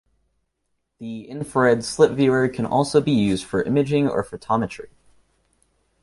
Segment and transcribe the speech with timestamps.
[0.97, 4.87] The infrared slit viewer can also be used for imaging or photometry.